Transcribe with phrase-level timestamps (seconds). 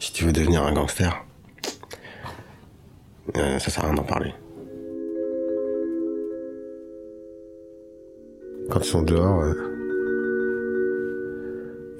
[0.00, 1.26] Si tu veux devenir un gangster,
[3.36, 4.32] euh, ça sert à rien d'en parler.
[8.70, 9.52] Quand ils sont dehors, euh,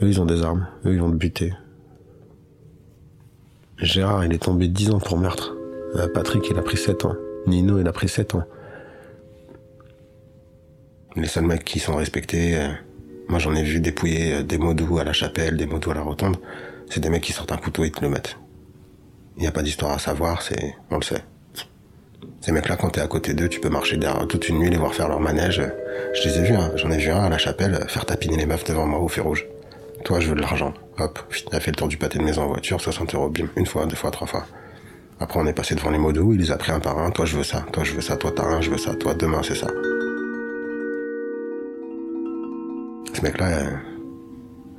[0.00, 1.52] eux ils ont des armes, eux ils vont te buter.
[3.76, 5.54] Gérard il est tombé 10 ans pour meurtre.
[5.96, 7.16] Euh, Patrick il a pris 7 ans.
[7.46, 8.44] Nino il a pris 7 ans.
[11.16, 12.56] Les seuls mecs qui sont respectés,
[13.28, 15.94] moi j'en ai vu dépouiller des mots doux à la chapelle, des mots doux à
[15.94, 16.36] la rotonde,
[16.90, 18.36] c'est des mecs qui sortent un couteau et te le mettent.
[19.36, 21.22] Il n'y a pas d'histoire à savoir, c'est, on le sait.
[22.40, 24.76] Ces mecs-là, quand t'es à côté d'eux, tu peux marcher derrière toute une nuit, les
[24.76, 25.62] voir faire leur manège.
[26.14, 26.72] Je les ai vus, hein.
[26.74, 29.22] j'en ai vu un à la chapelle faire tapiner les meufs devant moi au feu
[29.22, 29.46] rouge.
[30.04, 30.74] Toi, je veux de l'argent.
[30.98, 31.18] Hop,
[31.52, 33.86] a fait le tour du pâté de maison en voiture, 60 euros, bim, une fois,
[33.86, 34.46] deux fois, trois fois.
[35.20, 37.10] Après, on est passé devant les mots doux, il les a pris un par un.
[37.10, 39.14] Toi, je veux ça, toi, je veux ça, toi, t'as un, je veux ça, toi,
[39.14, 39.66] demain, c'est ça.
[43.12, 43.70] Ce mec-là, euh,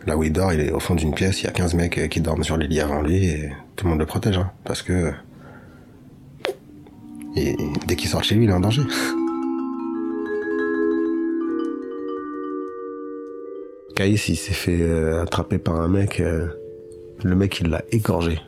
[0.05, 1.97] là où il dort, il est au fond d'une pièce, il y a 15 mecs
[1.97, 4.51] euh, qui dorment sur les lits avant lui et tout le monde le protège, hein,
[4.63, 5.11] parce que
[7.35, 8.81] dès qu'il sort chez lui, il est en danger.
[13.95, 16.19] Caïs, il s'est fait euh, attraper par un mec.
[16.19, 16.47] euh,
[17.23, 18.39] le mec, il l'a égorgé.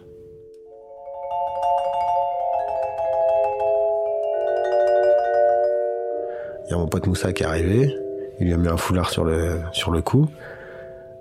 [6.65, 7.93] Il y a mon pote Moussa qui est arrivé.
[8.39, 10.27] Il lui a mis un foulard sur le, sur le cou.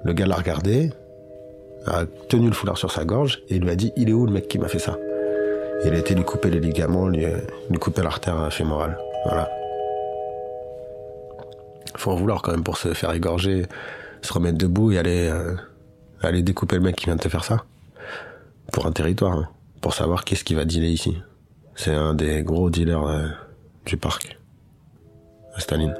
[0.04, 0.90] Le gars l'a regardé,
[1.86, 4.26] a tenu le foulard sur sa gorge et il lui a dit Il est où
[4.26, 4.96] le mec qui m'a fait ça?
[5.84, 7.38] Il a été lui couper les ligaments, lui, euh,
[7.70, 8.98] lui couper l'artère fémorale.
[9.24, 9.50] Voilà.
[11.96, 13.66] Faut en vouloir quand même pour se faire égorger,
[14.22, 15.54] se remettre debout et aller, euh,
[16.22, 17.64] aller découper le mec qui vient de te faire ça.
[18.72, 19.48] Pour un territoire, hein.
[19.80, 21.16] pour savoir qu'est-ce qui va dealer ici.
[21.74, 23.26] C'est un des gros dealers euh,
[23.86, 24.38] du parc.
[25.58, 25.94] Staline.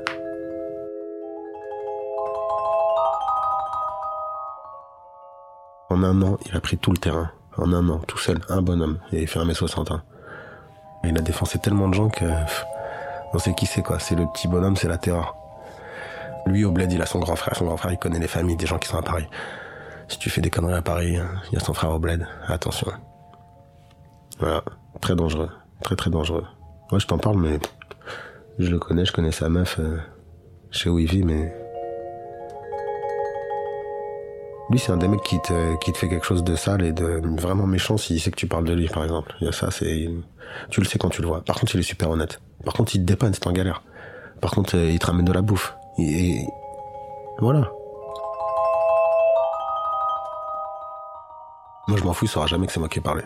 [5.93, 7.31] En un an, il a pris tout le terrain.
[7.59, 8.99] En un an, tout seul, un bonhomme.
[9.13, 9.93] Et il fait 1m60.
[9.93, 10.03] hein.
[11.05, 12.25] Il a défoncé tellement de gens que...
[13.35, 13.99] on sait qui c'est quoi.
[13.99, 15.37] C'est le petit bonhomme, c'est la terreur.
[16.47, 17.55] Lui, au bled, il a son grand frère.
[17.55, 19.27] Son grand frère, il connaît les familles des gens qui sont à Paris.
[20.09, 21.19] Si tu fais des conneries à Paris,
[21.51, 22.27] il y a son frère au bled.
[22.49, 22.91] Attention.
[24.39, 24.63] Voilà.
[25.03, 25.51] Très dangereux.
[25.83, 26.47] Très, très dangereux.
[26.91, 27.61] Moi, je t'en parle, mais...
[28.59, 29.79] Je le connais, je connais sa meuf.
[29.79, 29.99] euh,
[30.71, 31.55] je sais où il vit, mais...
[34.73, 36.93] Lui, c'est un des mecs qui te, qui te fait quelque chose de sale et
[36.93, 39.37] de vraiment méchant s'il sait que tu parles de lui, par exemple.
[39.43, 40.09] Il y a ça, c'est,
[40.71, 41.43] tu le sais quand tu le vois.
[41.43, 42.41] Par contre, il est super honnête.
[42.65, 43.83] Par contre, il te dépanne, c'est en galère.
[44.41, 45.77] Par contre, euh, il te ramène de la bouffe.
[45.99, 46.47] Et,
[47.39, 47.71] voilà.
[51.87, 53.25] Moi, je m'en fous, il saura jamais que c'est moi qui ai parlé.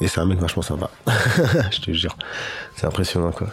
[0.00, 0.88] Et c'est un mec vachement sympa.
[1.72, 2.16] je te jure.
[2.76, 3.48] C'est impressionnant, quoi.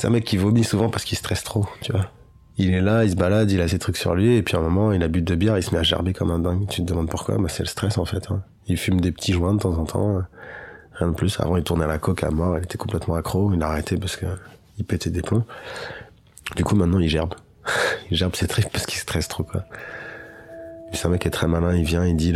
[0.00, 2.06] C'est un mec qui vomit souvent parce qu'il stresse trop, tu vois.
[2.56, 4.58] Il est là, il se balade, il a ses trucs sur lui, et puis à
[4.58, 6.66] un moment, il a bu de bière, il se met à gerber comme un dingue.
[6.70, 7.36] Tu te demandes pourquoi?
[7.36, 8.30] Bah, c'est le stress, en fait.
[8.30, 8.42] hein.
[8.66, 10.16] Il fume des petits joints de temps en temps.
[10.16, 10.20] euh,
[10.94, 11.38] Rien de plus.
[11.38, 13.52] Avant, il tournait à la coke à mort, il était complètement accro.
[13.52, 14.24] Il a arrêté parce que
[14.78, 15.44] il pétait des plombs.
[16.56, 17.34] Du coup, maintenant, il gerbe.
[18.10, 19.64] il gerbe ses tripes parce qu'il stresse trop, quoi.
[20.94, 22.32] C'est un mec qui est très malin, il vient, il dit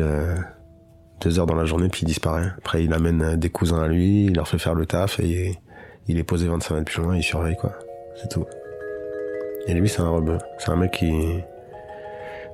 [1.23, 2.53] deux heures dans la journée, puis il disparaît.
[2.59, 5.59] Après, il amène euh, des cousins à lui, il leur fait faire le taf, et
[6.09, 7.73] il est posé 25 mètres plus loin, il surveille, quoi.
[8.17, 8.47] C'est tout.
[9.67, 10.39] Et lui, c'est un rebeu.
[10.59, 11.41] C'est un mec qui...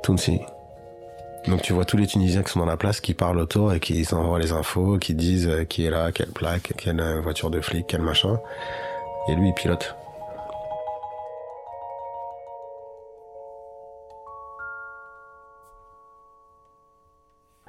[0.02, 0.40] Tounsi.
[1.46, 3.80] Donc tu vois tous les Tunisiens qui sont dans la place, qui parlent autour et
[3.80, 7.50] qui envoient les infos, qui disent euh, qui est là, quelle plaque, quelle euh, voiture
[7.50, 8.38] de flic, quel machin.
[9.28, 9.96] Et lui, il pilote.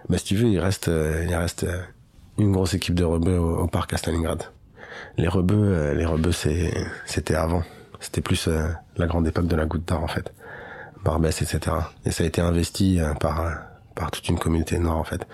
[0.09, 1.66] Bah, si tu veux, il reste, euh, il reste
[2.38, 4.44] une grosse équipe de rebeux au parc à Stalingrad.
[5.17, 6.73] Les rebeux, euh, les rebeux, c'est,
[7.06, 7.63] c'était avant.
[8.00, 8.67] C'était plus euh,
[8.97, 10.34] la grande époque de la goutte d'or, en fait.
[11.03, 11.75] Barbès, etc.
[12.06, 13.44] Et ça a été investi euh, par,
[13.95, 15.28] par toute une communauté nord, en fait.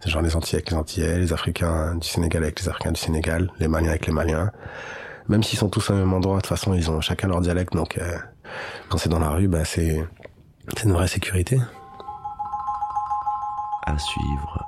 [0.00, 3.00] C'est genre les Antillais avec les Antillais, les Africains du Sénégal avec les Africains du
[3.00, 4.50] Sénégal, les Maliens avec les Maliens.
[5.28, 7.74] Même s'ils sont tous au même endroit, de toute façon, ils ont chacun leur dialecte,
[7.74, 8.16] donc euh,
[8.88, 10.04] quand c'est dans la rue, bah, c'est,
[10.76, 11.58] c'est une vraie sécurité.
[13.86, 14.66] À suivre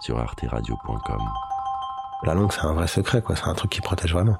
[0.00, 1.49] sur arteradio.com.
[2.22, 3.36] La langue, c'est un vrai secret, quoi.
[3.36, 4.36] C'est un truc qui protège vraiment.